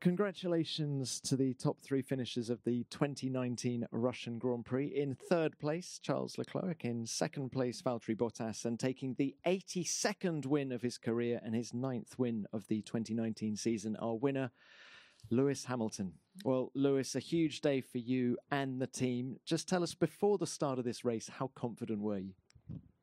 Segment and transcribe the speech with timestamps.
[0.00, 4.86] Congratulations to the top three finishers of the 2019 Russian Grand Prix.
[4.86, 6.86] In third place, Charles Leclerc.
[6.86, 8.64] In second place, Valtteri Bottas.
[8.64, 13.56] And taking the 82nd win of his career and his ninth win of the 2019
[13.56, 14.50] season, our winner,
[15.28, 16.14] Lewis Hamilton.
[16.46, 19.36] Well, Lewis, a huge day for you and the team.
[19.44, 22.32] Just tell us before the start of this race, how confident were you?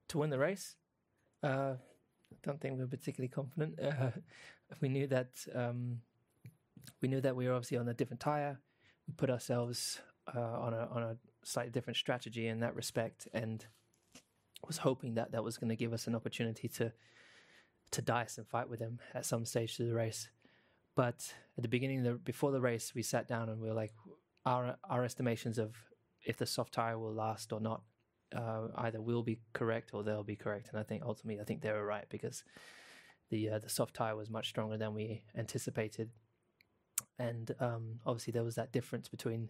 [0.08, 0.78] To win the race?
[1.44, 1.76] Uh,
[2.32, 3.80] I don't think we were particularly confident.
[3.80, 4.10] Uh,
[4.82, 6.00] we knew that um,
[7.02, 8.60] we knew that we were obviously on a different tire.
[9.08, 10.02] We put ourselves
[10.36, 13.66] uh, on a on a slightly different strategy in that respect, and
[14.66, 16.92] was hoping that that was going to give us an opportunity to
[17.92, 20.30] to dice and fight with them at some stage through the race.
[20.96, 23.94] But at the beginning, the, before the race, we sat down and we were like,
[24.46, 25.76] our our estimations of
[26.26, 27.84] if the soft tire will last or not,
[28.36, 30.70] uh, either will be correct or they'll be correct.
[30.70, 32.44] And I think ultimately, I think they were right because
[33.30, 36.10] the uh, the soft tire was much stronger than we anticipated
[37.20, 39.50] and um, obviously there was that difference between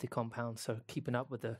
[0.00, 0.62] the compounds.
[0.62, 1.58] So keeping up with the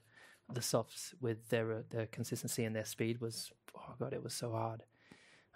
[0.53, 4.35] the softs with their uh, their consistency and their speed was oh god, it was
[4.35, 4.85] so hard.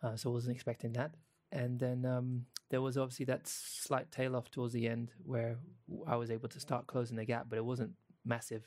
[0.03, 1.13] Uh, so I wasn't expecting that.
[1.53, 5.59] And then um, there was obviously that slight tail off towards the end where
[6.07, 7.93] I was able to start closing the gap, but it wasn't
[8.25, 8.63] massive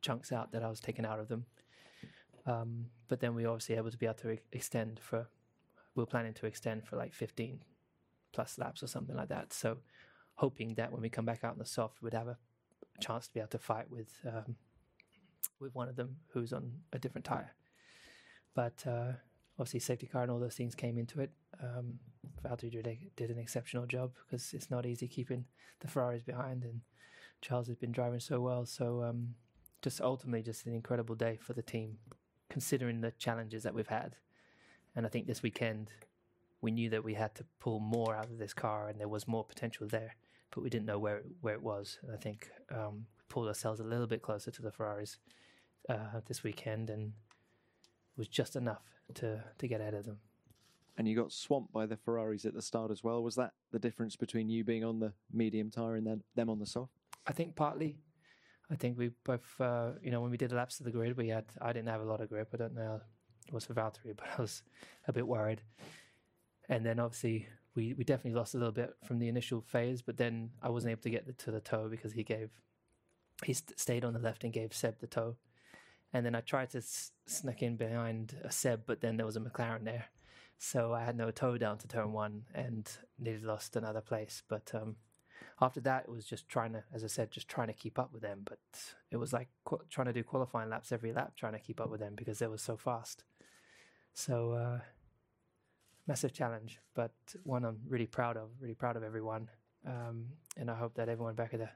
[0.00, 1.44] chunks out that I was taking out of them.
[2.46, 5.28] Um, but then we were obviously able to be able to extend for,
[5.94, 7.60] we are planning to extend for like 15
[8.32, 9.52] plus laps or something like that.
[9.52, 9.78] So
[10.34, 12.38] hoping that when we come back out in the soft, we'd have a
[13.00, 14.56] chance to be able to fight with um,
[15.60, 17.54] with one of them who's on a different tire.
[18.54, 19.12] But uh,
[19.58, 21.30] obviously, safety car and all those things came into it.
[21.62, 21.98] Um,
[22.44, 25.44] Valtteri did, did an exceptional job because it's not easy keeping
[25.80, 26.80] the Ferraris behind, and
[27.40, 28.66] Charles has been driving so well.
[28.66, 29.34] So um,
[29.80, 31.98] just ultimately, just an incredible day for the team,
[32.50, 34.16] considering the challenges that we've had.
[34.94, 35.90] And I think this weekend
[36.62, 39.28] we knew that we had to pull more out of this car and there was
[39.28, 40.14] more potential there,
[40.54, 41.98] but we didn't know where where it was.
[42.02, 45.18] And I think um, we pulled ourselves a little bit closer to the Ferraris
[45.88, 48.82] uh, this weekend, and it was just enough
[49.14, 50.18] to to get ahead of them.
[50.98, 53.22] And you got swamped by the Ferraris at the start as well.
[53.22, 56.58] Was that the difference between you being on the medium tire and then them on
[56.58, 56.92] the soft?
[57.26, 57.96] I think partly.
[58.70, 61.28] I think we both, uh, you know, when we did laps of the grid, we
[61.28, 61.44] had.
[61.60, 62.50] I didn't have a lot of grip.
[62.54, 63.00] I don't know
[63.46, 64.62] it was for Valtteri, but I was
[65.06, 65.62] a bit worried.
[66.68, 70.16] And then obviously we, we definitely lost a little bit from the initial phase, but
[70.16, 72.50] then I wasn't able to get the, to the toe because he gave
[73.44, 75.36] he st- stayed on the left and gave Seb the toe.
[76.12, 77.12] And then I tried to s-
[77.58, 80.06] in behind a Seb, but then there was a McLaren there.
[80.58, 82.88] So I had no toe down to turn one and
[83.18, 84.42] nearly lost another place.
[84.48, 84.96] But um,
[85.60, 88.12] after that, it was just trying to, as I said, just trying to keep up
[88.12, 88.42] with them.
[88.44, 88.60] But
[89.10, 91.90] it was like qu- trying to do qualifying laps every lap, trying to keep up
[91.90, 93.24] with them because they were so fast.
[94.14, 94.80] So uh,
[96.06, 97.12] massive challenge, but
[97.44, 98.50] one I'm really proud of.
[98.60, 99.48] Really proud of everyone,
[99.86, 100.26] um,
[100.56, 101.70] and I hope that everyone back at the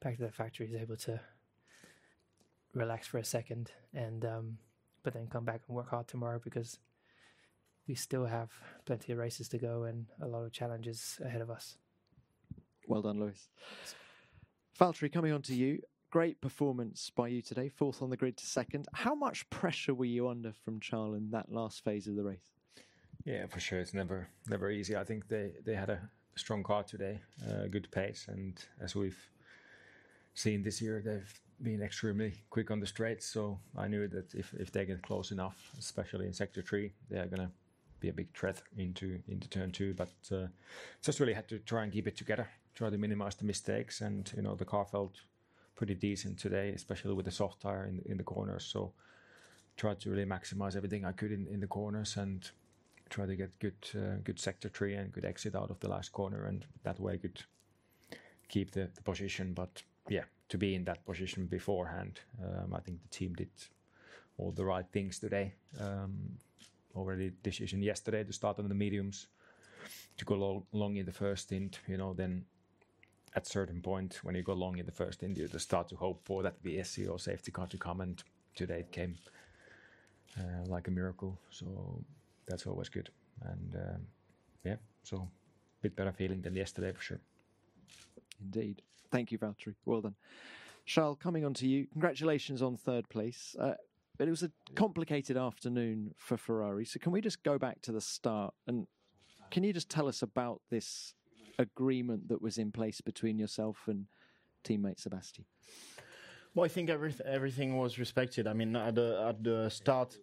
[0.00, 1.20] back at the factory is able to
[2.74, 4.58] relax for a second and um,
[5.02, 6.78] but then come back and work hard tomorrow because
[7.86, 8.50] we still have
[8.84, 11.76] plenty of races to go and a lot of challenges ahead of us.
[12.86, 13.48] Well done, Lewis.
[14.78, 15.80] Valtteri, coming on to you.
[16.10, 18.86] Great performance by you today, fourth on the grid to second.
[18.92, 22.52] How much pressure were you under from Charles in that last phase of the race?
[23.24, 23.78] Yeah, for sure.
[23.80, 24.96] It's never never easy.
[24.96, 26.00] I think they they had a
[26.36, 29.18] strong car today, uh, good pace, and as we've
[30.34, 33.26] seen this year, they've been extremely quick on the straights.
[33.26, 37.18] So I knew that if, if they get close enough, especially in sector three, they
[37.18, 37.50] are gonna
[38.00, 39.94] be a big threat into into turn two.
[39.94, 40.46] But uh,
[41.02, 44.32] just really had to try and keep it together, try to minimize the mistakes, and
[44.36, 45.14] you know the car felt
[45.76, 48.64] pretty decent today, especially with the soft tire in in the corners.
[48.64, 48.92] So
[49.76, 52.50] tried to really maximize everything I could in, in the corners and
[53.12, 56.12] try to get good uh, good sector three and good exit out of the last
[56.12, 57.42] corner, and that way could
[58.48, 59.52] keep the, the position.
[59.52, 63.50] But yeah, to be in that position beforehand, um, I think the team did
[64.38, 65.54] all the right things today.
[65.78, 66.38] Um,
[66.94, 69.28] already decision yesterday to start on the mediums,
[70.16, 71.78] to go long, long in the first stint.
[71.86, 72.44] You know, then
[73.34, 75.96] at certain point when you go long in the first stint, you just start to
[75.96, 78.22] hope for that VSC or safety car to come, and
[78.54, 79.16] today it came
[80.38, 81.38] uh, like a miracle.
[81.50, 82.02] So
[82.46, 83.10] that's always good.
[83.42, 84.06] And um,
[84.64, 87.20] yeah, so a bit better feeling than yesterday for sure.
[88.40, 88.82] Indeed.
[89.10, 89.74] Thank you, Valtteri.
[89.84, 90.14] Well done.
[90.84, 91.86] Charles, coming on to you.
[91.92, 93.54] Congratulations on third place.
[93.58, 93.74] Uh,
[94.18, 96.84] but it was a complicated afternoon for Ferrari.
[96.84, 98.86] So can we just go back to the start and
[99.50, 101.14] can you just tell us about this
[101.58, 104.06] agreement that was in place between yourself and
[104.64, 105.44] teammate Sebastian?
[106.54, 108.46] Well, I think everything everything was respected.
[108.46, 110.16] I mean, at the at the start,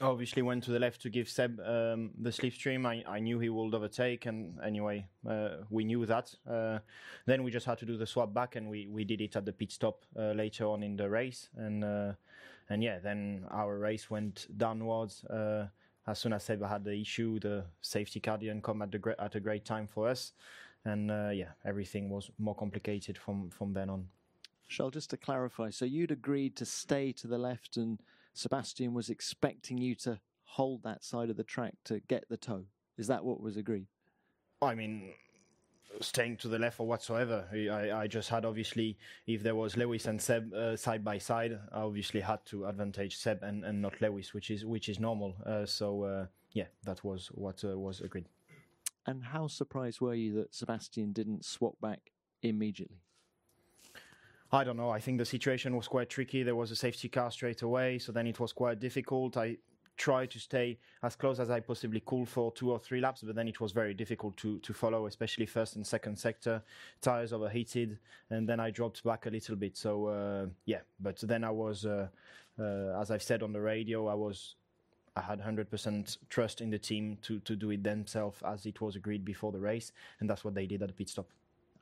[0.00, 2.86] obviously went to the left to give Seb um, the slipstream.
[2.86, 6.34] I, I knew he would overtake, and anyway, uh, we knew that.
[6.48, 6.78] Uh,
[7.26, 9.44] then we just had to do the swap back, and we, we did it at
[9.44, 12.12] the pit stop uh, later on in the race, and uh,
[12.68, 15.24] and yeah, then our race went downwards.
[15.24, 15.66] Uh,
[16.06, 19.16] as soon as Seb had the issue, the safety car didn't come at the gra-
[19.18, 20.32] at a great time for us,
[20.84, 24.08] and uh, yeah, everything was more complicated from from then on.
[24.68, 28.00] Charles, just to clarify, so you'd agreed to stay to the left, and
[28.32, 32.64] Sebastian was expecting you to hold that side of the track to get the toe.
[32.98, 33.86] Is that what was agreed?
[34.62, 35.12] I mean,
[36.00, 37.46] staying to the left or whatsoever.
[37.52, 38.96] I, I just had obviously,
[39.26, 43.16] if there was Lewis and Seb uh, side by side, I obviously had to advantage
[43.16, 45.34] Seb and, and not Lewis, which is which is normal.
[45.44, 48.26] Uh, so uh, yeah, that was what uh, was agreed.
[49.06, 52.12] And how surprised were you that Sebastian didn't swap back
[52.42, 52.98] immediately?
[54.52, 54.90] I don't know.
[54.90, 56.42] I think the situation was quite tricky.
[56.42, 59.36] There was a safety car straight away, so then it was quite difficult.
[59.36, 59.58] I
[59.96, 63.36] tried to stay as close as I possibly could for two or three laps, but
[63.36, 66.62] then it was very difficult to, to follow, especially first and second sector.
[67.00, 67.98] Tires overheated,
[68.30, 69.76] and then I dropped back a little bit.
[69.76, 72.08] So uh, yeah, but then I was, uh,
[72.58, 74.56] uh, as I've said on the radio, I was.
[75.16, 78.94] I had 100% trust in the team to, to do it themselves as it was
[78.94, 81.26] agreed before the race, and that's what they did at the pit stop.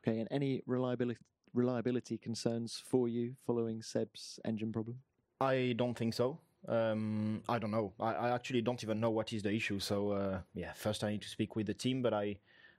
[0.03, 1.21] Okay, and any reliability
[1.55, 4.99] reliability concerns for you following Seb's engine problem?
[5.41, 6.39] I don't think so.
[6.67, 7.93] Um, I don't know.
[8.01, 9.79] I, I, actually don't even know what is the issue.
[9.79, 12.37] So uh, yeah, first I need to speak with the team, but I,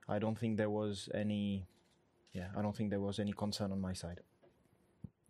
[0.07, 1.66] I don't think there was any,
[2.33, 4.19] yeah, I don't think there was any concern on my side.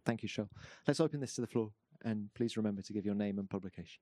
[0.04, 0.50] Thank you, Charles.
[0.88, 1.70] Let's open this to the floor,
[2.04, 4.02] and please remember to give your name and publication.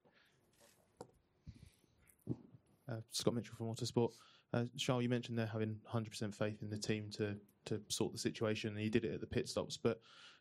[2.89, 4.13] Uh, Scott Mitchell from Autosport.
[4.53, 7.35] Uh, Charles, you mentioned they're having 100% faith in the team to
[7.67, 9.77] to sort the situation, and you did it at the pit stops.
[9.77, 9.99] But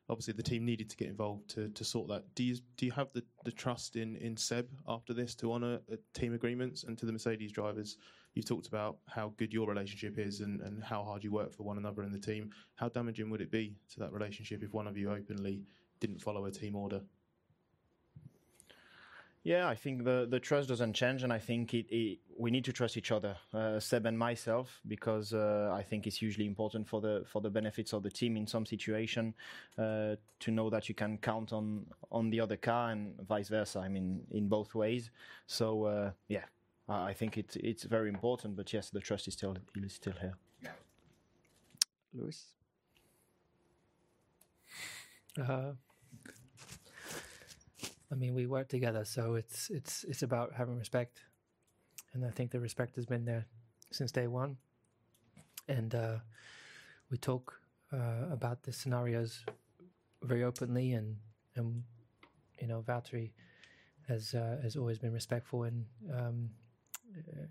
[0.09, 2.25] obviously, the team needed to get involved to, to sort that.
[2.35, 5.81] Do you do you have the, the trust in, in Seb after this to honour
[5.93, 7.99] uh, team agreements and to the Mercedes drivers?
[8.35, 11.63] You've talked about how good your relationship is and, and how hard you work for
[11.63, 12.51] one another in the team.
[12.75, 15.63] How damaging would it be to that relationship if one of you openly
[16.01, 17.01] didn't follow a team order?
[19.43, 22.65] Yeah, I think the, the trust doesn't change, and I think it, it we need
[22.65, 26.87] to trust each other, uh, Seb and myself, because uh, I think it's hugely important
[26.87, 29.35] for the for the benefits of the team in some situation
[29.79, 33.81] uh, to know that you can count on on the other car and vice versa.
[33.81, 35.11] I mean, in both ways.
[35.47, 36.45] So uh, yeah,
[36.89, 38.57] I, I think it's it's very important.
[38.57, 40.35] But yes, the trust is still is still here.
[42.13, 42.45] Lewis.
[45.39, 45.73] Uh,
[48.11, 51.21] I mean, we work together, so it's it's it's about having respect,
[52.17, 53.45] and I think the respect has been there
[53.93, 54.57] since day one.
[55.69, 56.17] And uh,
[57.11, 57.61] we talk
[57.93, 59.45] uh, about the scenarios
[60.23, 61.17] very openly, and
[61.57, 61.83] and
[62.61, 63.33] you know, Valtteri
[64.09, 66.51] has uh, has always been respectful in um,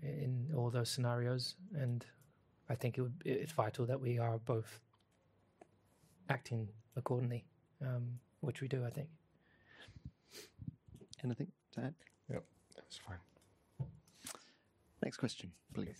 [0.02, 2.04] in all those scenarios, and
[2.68, 4.80] I think it would, it's vital that we are both
[6.28, 7.44] acting accordingly,
[7.82, 9.08] um, which we do, I think.
[11.22, 11.94] Anything to add?
[12.30, 13.35] Yep, that's fine.
[15.06, 15.96] Next question, please.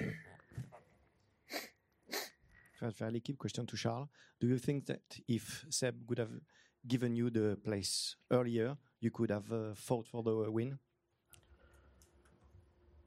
[2.92, 4.08] fairly keep question to Charles.
[4.40, 6.32] Do you think that if Seb would have
[6.88, 10.80] given you the place earlier, you could have uh, fought for the win?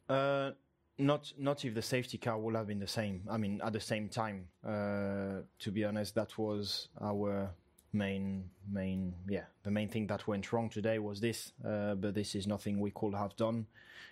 [0.08, 0.52] Uh,
[0.98, 3.24] not not if the safety car would have been the same.
[3.30, 4.48] I mean, at the same time.
[4.66, 7.52] Uh, to be honest, that was our
[7.92, 12.36] main main yeah the main thing that went wrong today was this uh, but this
[12.36, 13.66] is nothing we could have done.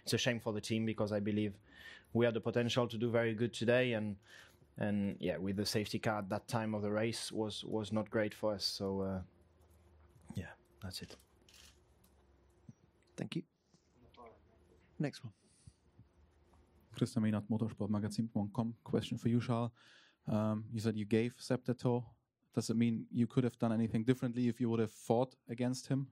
[0.03, 1.53] It's a shame for the team because i believe
[2.13, 4.15] we had the potential to do very good today and
[4.79, 8.09] and yeah with the safety car at that time of the race was was not
[8.09, 8.63] great for us.
[8.63, 9.19] So uh,
[10.35, 11.15] yeah that's it.
[13.15, 13.43] Thank you.
[14.99, 15.33] Next one.
[16.95, 18.73] Christian Menath, motorsportmagazine.com.
[18.83, 19.71] Question for you, Charles.
[20.27, 22.03] Um, you said you gave Seb the toe
[22.57, 25.85] does it mean you could have done anything differently if you would have fought against
[25.85, 26.07] him?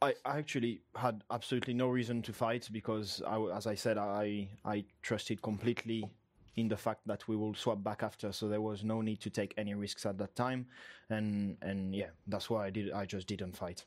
[0.00, 4.84] I actually had absolutely no reason to fight because, I, as I said, I I
[5.02, 6.08] trusted completely
[6.56, 9.28] in the fact that we will swap back after, so there was no need to
[9.28, 10.68] take any risks at that time,
[11.10, 12.90] and and yeah, that's why I did.
[12.92, 13.84] I just didn't fight.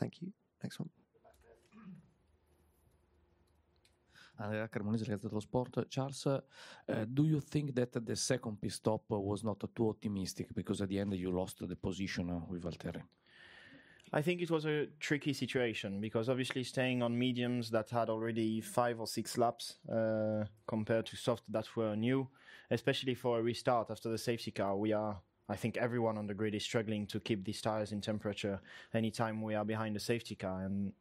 [0.00, 0.32] Thank you.
[0.64, 0.90] Next one.
[4.40, 5.86] Andrea Cremonesi, Gazzetta dello Sport.
[5.88, 6.40] Charles, uh,
[7.12, 10.98] do you think that the second pit stop was not too optimistic because at the
[10.98, 13.02] end you lost the position with Valtteri?
[14.12, 18.60] I think it was a tricky situation because obviously staying on mediums that had already
[18.60, 22.26] five or six laps uh, compared to soft that were new,
[22.70, 26.34] especially for a restart after the safety car, we are I think everyone on the
[26.34, 28.60] grid is struggling to keep these tires in temperature
[28.92, 30.62] anytime we are behind the safety car.
[30.62, 30.92] And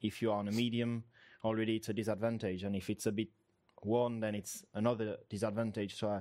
[0.00, 1.04] if you are on a medium,
[1.44, 2.64] already it's a disadvantage.
[2.64, 3.28] And if it's a bit
[3.84, 5.96] worn, then it's another disadvantage.
[5.96, 6.20] So uh,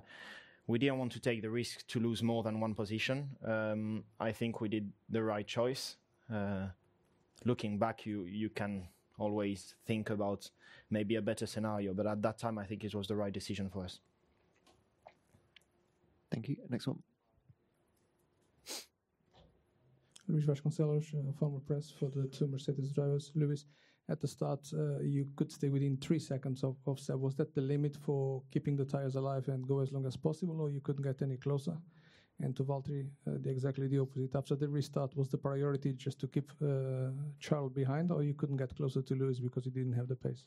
[0.67, 3.29] we didn't want to take the risk to lose more than one position.
[3.45, 5.97] Um, I think we did the right choice.
[6.33, 6.67] Uh,
[7.45, 8.87] looking back, you you can
[9.17, 10.49] always think about
[10.89, 13.69] maybe a better scenario, but at that time, I think it was the right decision
[13.69, 13.99] for us.
[16.31, 16.57] Thank you.
[16.69, 17.03] Next one.
[20.27, 23.31] Luis Vasconcelos, uh, Formula Press for the two Mercedes drivers.
[23.35, 23.65] Luis,
[24.11, 27.19] at the start, uh, you could stay within three seconds of, of Seb.
[27.19, 30.57] Was that the limit for keeping the tires alive and go as long as possible,
[30.61, 31.77] or you couldn't get any closer?
[32.43, 34.35] And to Valtteri, uh, the, exactly the opposite.
[34.35, 38.57] After the restart, was the priority just to keep uh, Charles behind, or you couldn't
[38.57, 40.43] get closer to Lewis because he didn't have the pace?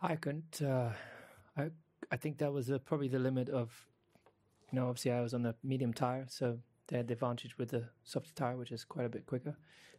[0.00, 0.62] I couldn't.
[0.62, 0.90] Uh,
[1.56, 1.64] I
[2.10, 3.68] I think that was uh, probably the limit of,
[4.70, 7.70] you know, obviously I was on the medium tire, so they had the advantage with
[7.70, 9.56] the soft tire, which is quite a bit quicker.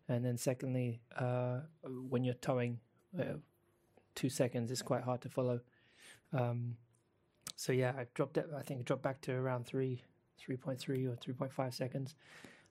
[0.10, 1.60] And then secondly, uh,
[2.10, 2.80] when you're towing,
[3.18, 3.38] uh,
[4.16, 5.62] two seconds is quite hard to follow.
[6.34, 6.76] Um,
[7.56, 8.48] so yeah, I dropped it.
[8.56, 10.02] I think it dropped back to around three,
[10.38, 12.16] three point three or three point five seconds.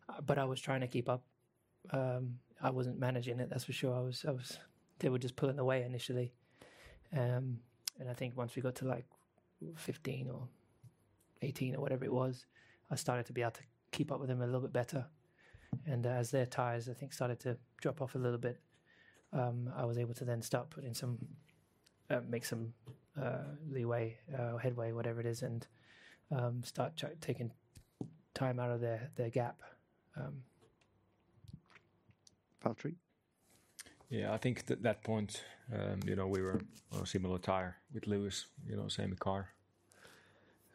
[0.09, 1.23] Uh, but I was trying to keep up.
[1.91, 3.49] Um, I wasn't managing it.
[3.51, 3.95] That's for sure.
[3.97, 4.25] I was.
[4.27, 4.59] I was.
[4.99, 6.33] They were just pulling away initially,
[7.13, 7.59] um,
[7.99, 9.07] and I think once we got to like
[9.77, 10.47] fifteen or
[11.41, 12.47] eighteen or whatever it was,
[12.91, 15.07] I started to be able to keep up with them a little bit better.
[15.87, 18.61] And uh, as their tires, I think, started to drop off a little bit,
[19.33, 21.19] um, I was able to then start putting some,
[22.11, 22.73] uh, make some
[23.21, 25.67] uh, leeway, uh, headway, whatever it is, and
[26.31, 27.51] um, start ch- taking
[28.35, 29.61] time out of their their gap.
[30.17, 30.43] Um,
[32.65, 32.95] Valtteri.
[34.09, 36.61] Yeah, I think at that point, um, you know, we were
[36.93, 39.49] on a similar tire with Lewis, you know, same car.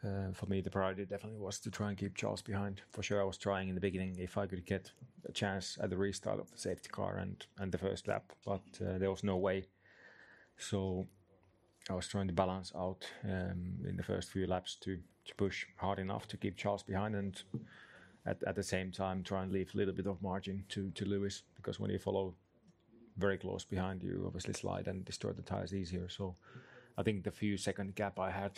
[0.04, 2.82] Uh, for me, the priority definitely was to try and keep Charles behind.
[2.90, 4.92] For sure, I was trying in the beginning if I could get
[5.28, 8.62] a chance at the restart of the safety car and, and the first lap, but
[8.80, 9.66] uh, there was no way.
[10.56, 11.08] So
[11.90, 15.66] I was trying to balance out um, in the first few laps to, to push
[15.76, 17.42] hard enough to keep Charles behind and
[18.26, 21.04] at, at the same time try and leave a little bit of margin to, to
[21.06, 22.34] Lewis because when you follow
[23.16, 26.08] very close behind you, obviously slide and destroy the tires easier.
[26.08, 26.36] So
[26.96, 28.52] I think the few second gap I had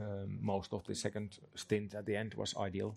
[0.00, 2.96] um, most of the second stint at the end was ideal.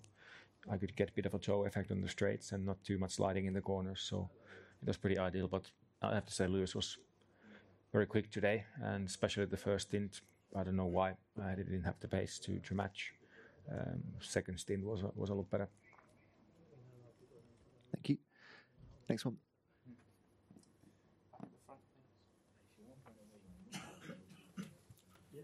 [0.70, 2.98] I could get a bit of a toe effect on the straights and not too
[2.98, 4.30] much sliding in the corners, so
[4.80, 5.48] it was pretty ideal.
[5.48, 6.98] But I have to say, Lewis was
[7.92, 10.20] very quick today, and especially the first stint.
[10.54, 13.12] I don't know why I didn't have the pace to, to match.
[13.70, 15.68] Um, second stint was was a lot better.
[17.92, 18.18] Thank you.
[19.08, 19.36] Next one.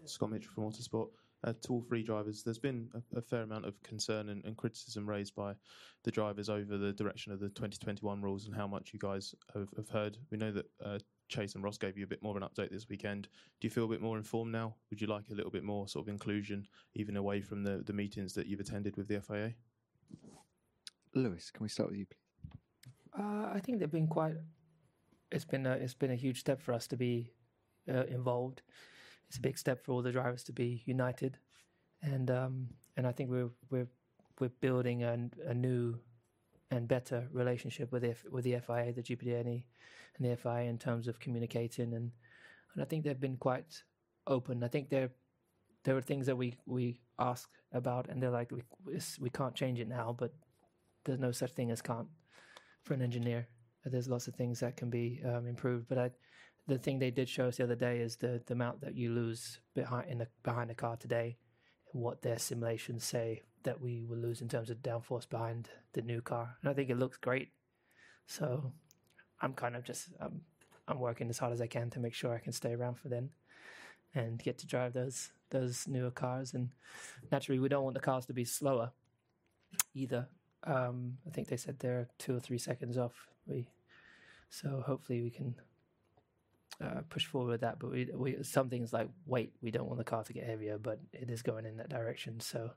[0.05, 1.09] Scott Mitchell from Autosport.
[1.45, 4.57] Uh, to all three drivers, there's been a, a fair amount of concern and, and,
[4.57, 5.53] criticism raised by
[6.03, 9.69] the drivers over the direction of the 2021 rules and how much you guys have,
[9.77, 10.17] have heard.
[10.31, 12.71] We know that uh, Chase and Ross gave you a bit more of an update
[12.71, 13.29] this weekend.
[13.61, 14.75] Do you feel a bit more informed now?
[14.89, 17.93] Would you like a little bit more sort of inclusion, even away from the, the
[17.93, 19.53] meetings that you've attended with the FIA?
[21.15, 22.19] Lewis, can we start with you, please?
[23.17, 24.35] Uh, I think they've been quite.
[25.31, 27.31] It's been a, it's been a huge step for us to be
[27.87, 28.61] uh, involved.
[29.29, 31.37] It's a big step for all the drivers to be united,
[32.01, 33.87] and um, and I think we're we're
[34.39, 35.99] we're building a, a new
[36.71, 39.63] and better relationship with the with the FIA, the GPDNE,
[40.17, 42.11] and the FIA in terms of communicating and
[42.73, 43.83] and I think they've been quite
[44.27, 44.63] open.
[44.63, 45.09] I think there
[45.83, 48.61] there are things that we we ask about, and they're like we
[49.19, 50.33] we can't change it now, but
[51.05, 52.07] there's no such thing as can't
[52.83, 53.47] for an engineer.
[53.85, 56.11] There's lots of things that can be um, improved, but I,
[56.69, 59.11] the thing they did show us the other day is the, the amount that you
[59.11, 61.37] lose behind in the behind the car today,
[61.91, 66.01] and what their simulations say that we will lose in terms of downforce behind the
[66.01, 66.55] new car.
[66.61, 67.49] And I think it looks great.
[68.27, 68.71] So
[69.41, 70.41] I'm kind of just um,
[70.87, 73.09] I'm working as hard as I can to make sure I can stay around for
[73.09, 73.31] then
[74.15, 76.53] and get to drive those those newer cars.
[76.53, 76.69] And
[77.31, 78.91] naturally, we don't want the cars to be slower
[79.93, 80.27] either.
[80.63, 83.27] Um, I think they said they're two or three seconds off.
[83.47, 83.67] We
[84.49, 85.55] so hopefully we can
[86.83, 87.79] uh, push forward with that.
[87.79, 90.77] But we, we some things like weight, we don't want the car to get heavier,
[90.77, 92.39] but it is going in that direction.
[92.39, 92.71] So,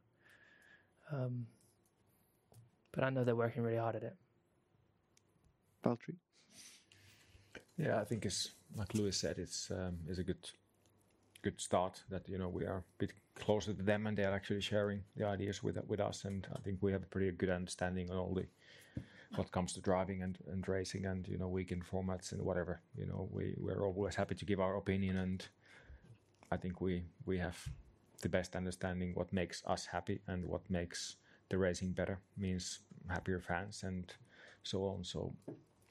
[1.12, 1.46] um,
[2.92, 4.16] but I know they're working really hard at it.
[5.84, 6.16] Valtteri.
[7.76, 10.48] Yeah, I think it's like Lewis said, it's um, is a good
[11.42, 14.60] good start that you know we are a bit closer to them and they're actually
[14.60, 18.10] sharing the ideas with with us and I think we have a pretty good understanding
[18.10, 18.46] on all the
[19.36, 23.06] what comes to driving and, and racing and you know weekend formats and whatever you
[23.06, 25.48] know we we're always happy to give our opinion and
[26.50, 27.56] I think we we have
[28.20, 31.16] the best understanding what makes us happy and what makes
[31.48, 34.12] the racing better means happier fans and
[34.62, 35.02] so on.
[35.04, 35.34] So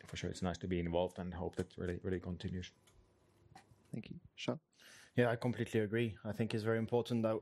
[0.06, 2.72] for sure, it's nice to be involved and hope that really really continues.
[3.92, 4.60] Thank you, sean
[5.18, 6.16] Yeah, I completely agree.
[6.24, 7.40] I think it's very important that,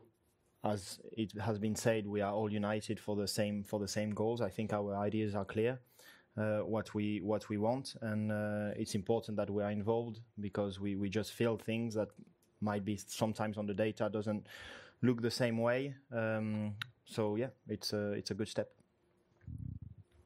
[0.63, 4.12] as it has been said, we are all united for the same for the same
[4.12, 4.41] goals.
[4.41, 5.79] I think our ideas are clear,
[6.63, 10.96] what we what we want, and uh, it's important that we are involved because we
[10.96, 12.10] we just feel things that
[12.62, 14.46] might be sometimes on the data doesn't
[15.01, 15.96] look the same way.
[16.12, 18.69] Um, so yeah, it's a it's a good step.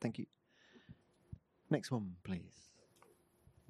[0.02, 0.26] Thank you.
[1.70, 2.70] Next one, please.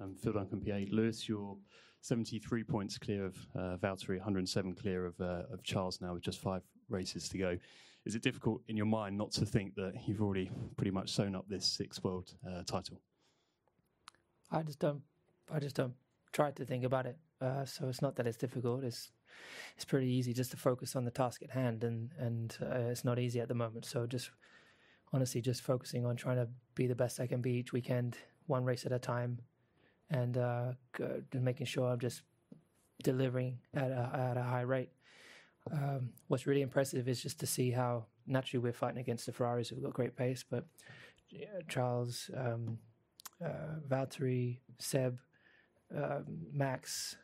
[0.00, 0.80] Um, Phil Duncan, PA.
[0.90, 1.56] Lewis, you're
[2.00, 6.40] 73 points clear of uh, Valtteri, 107 clear of, uh, of Charles now with just
[6.40, 7.56] five races to go.
[8.04, 11.34] Is it difficult in your mind not to think that you've already pretty much sewn
[11.34, 13.00] up this sixth world uh, title?
[14.50, 15.02] I just don't.
[15.52, 15.94] I just don't
[16.32, 17.16] try to think about it.
[17.40, 18.84] Uh, so it's not that it's difficult.
[18.84, 19.10] It's
[19.74, 23.04] it's pretty easy just to focus on the task at hand, and and uh, it's
[23.04, 23.86] not easy at the moment.
[23.86, 24.30] So just
[25.12, 28.64] honestly, just focusing on trying to be the best I can be each weekend, one
[28.64, 29.38] race at a time,
[30.10, 30.72] and uh,
[31.32, 32.22] making sure I'm just
[33.02, 34.90] delivering at a, at a high rate.
[35.72, 39.68] Um, what's really impressive is just to see how naturally we're fighting against the Ferraris
[39.68, 40.64] who've got great pace, but
[41.30, 42.78] yeah, Charles, um,
[43.44, 45.18] uh, Valtteri, Seb,
[45.96, 47.16] um, Max,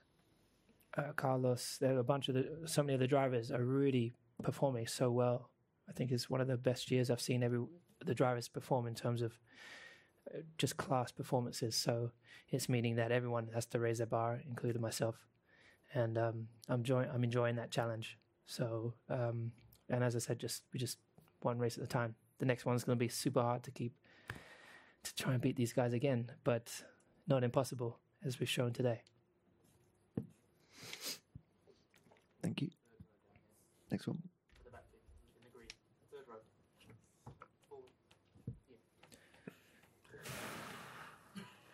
[0.96, 4.14] uh, Carlos, there are a bunch of the, so many of the drivers are really
[4.42, 5.50] performing so well.
[5.88, 7.60] I think it's one of the best years I've seen every
[8.04, 9.38] the drivers perform in terms of
[10.34, 11.76] uh, just class performances.
[11.76, 12.12] So
[12.48, 15.16] it's meaning that everyone has to raise their bar, including myself,
[15.92, 18.18] and um, I'm enjoying I'm enjoying that challenge.
[18.46, 19.52] So um,
[19.88, 20.98] and as I said, just we just
[21.40, 22.14] one race at a time.
[22.38, 23.94] The next one's going to be super hard to keep
[25.02, 26.84] to try and beat these guys again, but
[27.26, 29.02] not impossible as we've shown today.
[32.42, 32.70] Thank you.
[33.90, 34.29] Next one.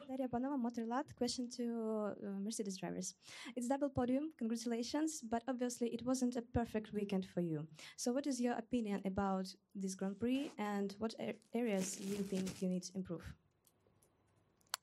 [0.09, 1.05] Daria Panova, Motorlad.
[1.17, 3.15] Question to uh, Mercedes drivers.
[3.57, 7.67] It's double podium, congratulations, but obviously it wasn't a perfect weekend for you.
[7.97, 12.63] So, what is your opinion about this Grand Prix and what ar- areas you think
[12.63, 13.25] you need to improve?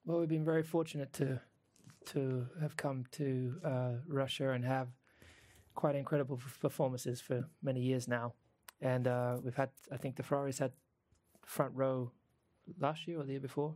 [0.05, 1.39] Well, we've been very fortunate to
[2.07, 4.89] to have come to uh, Russia and have
[5.73, 8.33] quite incredible performances for many years now.
[8.81, 10.73] And uh, we've had, I think, the Ferraris had
[11.45, 12.12] front row
[12.77, 13.75] last year or the year before.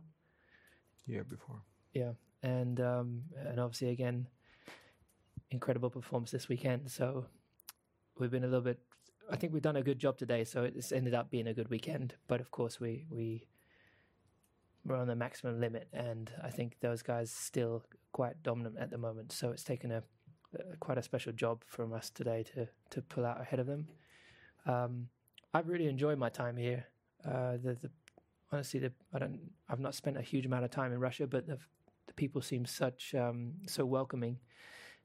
[1.06, 1.62] Year before.
[1.94, 4.26] Yeah, and um, and obviously again,
[5.50, 6.90] incredible performance this weekend.
[6.90, 7.26] So
[8.18, 8.78] we've been a little bit.
[9.30, 10.44] I think we've done a good job today.
[10.44, 12.14] So it's ended up being a good weekend.
[12.26, 13.46] But of course, we we
[14.84, 18.98] we're on the maximum limit, and I think those guys still quite dominant at the
[18.98, 19.32] moment.
[19.32, 20.02] So it's taken a,
[20.54, 23.88] a quite a special job from us today to to pull out ahead of them.
[24.66, 25.08] Um,
[25.54, 26.86] I've really enjoyed my time here.
[27.24, 27.90] Uh, the, the
[28.52, 29.40] honestly, the, I don't.
[29.68, 31.58] I've not spent a huge amount of time in Russia, but the,
[32.06, 34.38] the people seem such um, so welcoming,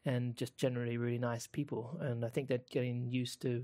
[0.05, 1.97] and just generally really nice people.
[2.01, 3.63] And I think that getting used to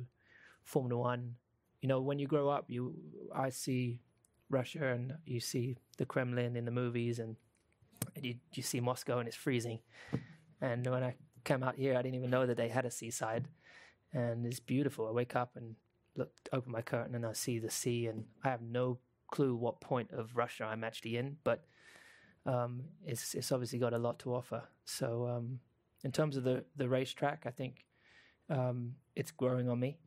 [0.64, 1.36] Formula One,
[1.82, 2.96] you know, when you grow up, you
[3.36, 4.00] I see
[4.50, 7.36] Russia and you see the Kremlin in the movies, and,
[8.16, 9.80] and you you see Moscow and it's freezing.
[10.62, 11.16] And when I
[11.46, 13.48] came out here, I didn't even know that they had a seaside,
[14.12, 15.08] and it's beautiful.
[15.08, 15.76] I wake up and
[16.18, 18.98] look, open my curtain, and I see the sea, and I have no
[19.32, 21.66] clue what point of Russia I'm actually in, but
[22.46, 24.64] um, it's it's obviously got a lot to offer.
[24.86, 25.60] So um,
[26.04, 27.86] in terms of the the racetrack, I think
[28.50, 30.00] um, it's growing on me,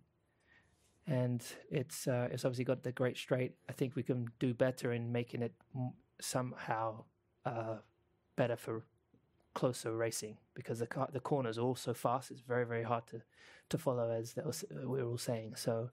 [1.07, 3.55] and it's uh, it's obviously got the great straight.
[3.69, 5.55] I think we can do better in making it
[6.21, 7.05] somehow
[7.45, 7.77] uh,
[8.37, 8.85] better for
[9.55, 12.31] closer racing because the car, the corners are all so fast.
[12.31, 13.23] It's very very hard to
[13.69, 15.57] to follow as was, we were all saying.
[15.57, 15.91] So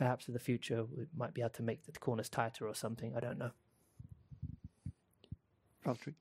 [0.00, 3.12] perhaps in the future we might be able to make the corners tighter or something.
[3.14, 3.50] I don't know.
[5.84, 6.14] Valtteri.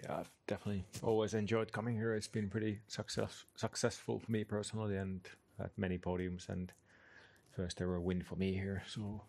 [0.00, 2.14] Yeah, I've definitely always enjoyed coming here.
[2.14, 5.20] It's been pretty success, successful for me personally, and
[5.58, 6.72] at many podiums and
[7.56, 8.84] first ever win for me here.
[8.86, 9.22] So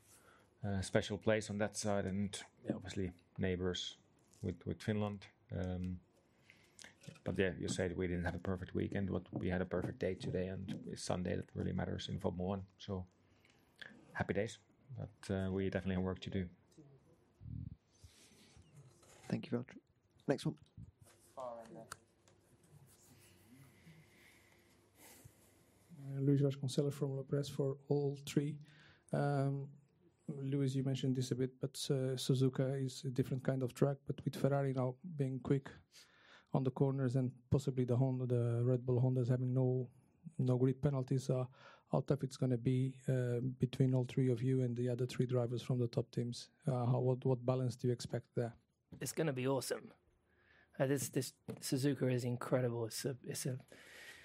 [0.63, 3.97] uh, special place on that side, and yeah, obviously neighbors
[4.43, 5.25] with with Finland.
[5.51, 5.99] Um,
[7.23, 9.97] but yeah, you said we didn't have a perfect weekend, but we had a perfect
[9.97, 12.63] day today, and it's Sunday that really matters in Formula One.
[12.77, 13.05] So
[14.17, 14.57] happy days,
[14.97, 16.45] but uh, we definitely have work to do.
[19.29, 19.81] Thank you, Valtteri.
[20.27, 20.55] Next one.
[26.17, 28.55] Uh, Luis Vasconcelos from La Presse for all three.
[29.13, 29.67] Um,
[30.41, 33.97] Luis, you mentioned this a bit, but uh, Suzuka is a different kind of track.
[34.07, 35.69] But with Ferrari now being quick
[36.53, 39.87] on the corners and possibly the Honda, the Red Bull Hondas having no
[40.39, 41.29] no grid penalties.
[41.29, 41.45] Uh,
[41.91, 45.05] how tough it's going to be uh, between all three of you and the other
[45.05, 46.49] three drivers from the top teams?
[46.67, 48.53] Uh, how, what what balance do you expect there?
[48.99, 49.91] It's going to be awesome.
[50.79, 52.85] Uh, this this Suzuka is incredible.
[52.85, 53.57] It's a it's a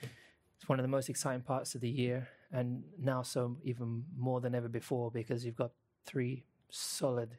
[0.02, 4.40] it's one of the most exciting parts of the year, and now so even more
[4.40, 5.72] than ever before because you've got
[6.04, 7.36] three solid,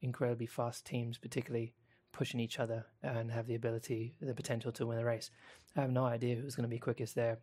[0.00, 1.74] incredibly fast teams, particularly
[2.12, 5.30] pushing each other and have the ability, the potential to win the race.
[5.76, 7.38] I have no idea who's going to be quickest there.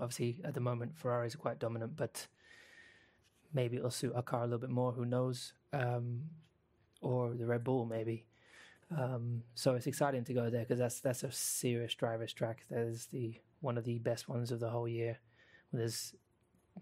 [0.00, 2.26] Obviously, at the moment, Ferraris are quite dominant, but
[3.52, 4.92] maybe it'll suit our car a little bit more.
[4.92, 5.52] Who knows?
[5.72, 6.22] Um,
[7.00, 8.26] or the Red Bull, maybe.
[8.96, 12.64] Um, so it's exciting to go there because that's that's a serious drivers track.
[12.70, 15.18] That is the one of the best ones of the whole year.
[15.72, 16.14] There's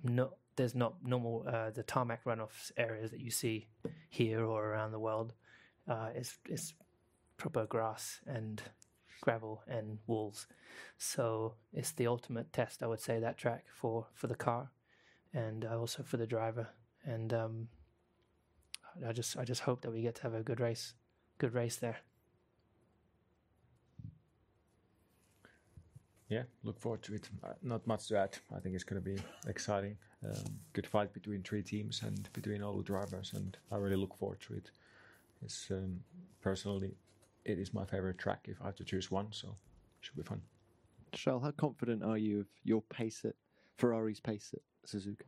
[0.02, 3.68] no there's not normal uh, the tarmac runoffs areas that you see
[4.08, 5.34] here or around the world.
[5.88, 6.74] Uh, it's it's
[7.36, 8.62] proper grass and
[9.20, 10.46] gravel and walls.
[10.98, 14.70] So it's the ultimate test, I would say, that track for, for the car
[15.32, 16.68] and uh, also for the driver.
[17.04, 17.68] And um,
[19.06, 20.94] I just I just hope that we get to have a good race,
[21.38, 21.98] good race there.
[26.28, 27.28] Yeah, look forward to it.
[27.42, 28.38] Uh, not much to add.
[28.54, 29.96] I think it's going to be exciting.
[30.24, 34.16] Um, good fight between three teams and between all the drivers, and I really look
[34.16, 34.70] forward to it.
[35.42, 36.00] It's um,
[36.40, 36.94] personally,
[37.44, 40.22] it is my favorite track if I have to choose one, so it should be
[40.22, 40.42] fun.
[41.12, 43.34] Charles, how confident are you of your pace at
[43.78, 45.24] Ferrari's pace at Suzuka?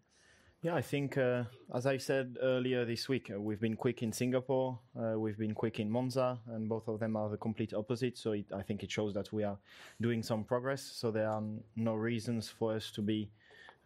[0.62, 1.42] Yeah, I think, uh,
[1.74, 5.54] as I said earlier this week, uh, we've been quick in Singapore, uh, we've been
[5.54, 8.16] quick in Monza, and both of them are the complete opposite.
[8.16, 9.58] So it, I think it shows that we are
[10.00, 10.80] doing some progress.
[10.82, 11.42] So there are
[11.74, 13.28] no reasons for us to be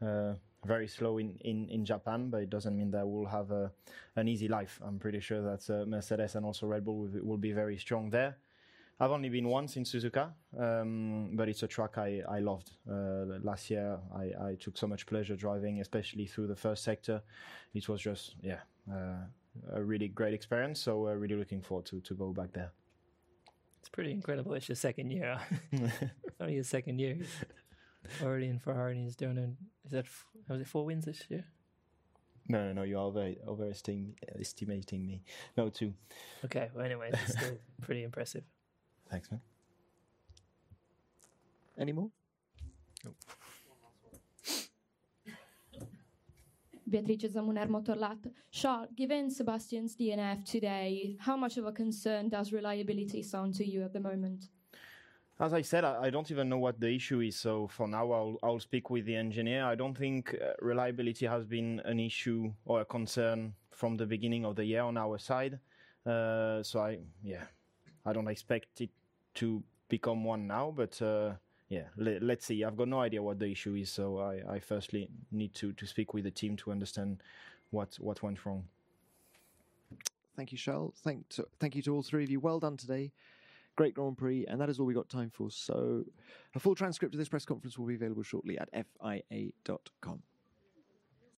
[0.03, 3.71] uh, very slow in, in, in Japan, but it doesn't mean that we'll have a,
[4.17, 4.81] an easy life.
[4.85, 8.11] I'm pretty sure that uh, Mercedes and also Red Bull will, will be very strong
[8.11, 8.37] there.
[8.99, 12.71] I've only been once in Suzuka, um, but it's a track I, I loved.
[12.91, 17.23] Uh, last year, I, I took so much pleasure driving, especially through the first sector.
[17.75, 19.19] It was just, yeah, uh,
[19.75, 20.81] a really great experience.
[20.81, 22.73] So, we're really looking forward to, to go back there.
[23.81, 24.55] It's pretty incredible.
[24.55, 25.39] It's your second year.
[26.41, 27.19] Only your second year.
[28.11, 31.23] He's already in Ferrari and he's doing is that, f- was it four wins this
[31.29, 31.45] year?
[32.49, 35.23] No, no, no, you are over, overestimating me.
[35.57, 35.95] No, two.
[36.45, 38.45] Okay, well, anyway, it's still pretty impressive.
[39.11, 39.41] Thanks, man.
[41.79, 42.11] Any more?
[46.89, 48.31] Beatrice Zamuner Motorlat.
[48.53, 53.83] Charles, given Sebastian's DNF today, how much of a concern does reliability sound to you
[53.83, 54.47] at the moment?
[55.39, 57.37] As I said, I, don't even know what the issue is.
[57.37, 59.65] So for now, I'll, I'll speak with the engineer.
[59.65, 64.47] I don't think uh, reliability has been an issue or a concern from the beginning
[64.47, 65.59] of the year on our side.
[66.07, 67.45] Uh, so I, yeah,
[68.07, 68.89] I don't expect it
[69.35, 71.33] to become one now, but uh,
[71.69, 72.65] yeah, le- let's see.
[72.65, 75.87] I've got no idea what the issue is, so I, I firstly need to, to
[75.87, 77.23] speak with the team to understand
[77.71, 78.65] what what went wrong.
[80.37, 80.95] Thank you, Charles.
[81.03, 82.41] Thank to, thank you to all three of you.
[82.41, 83.13] Well done today.
[83.77, 85.51] Great Grand Prix, and that is all we got time for.
[85.51, 86.05] So,
[86.55, 90.23] a full transcript of this press conference will be available shortly at fia.com.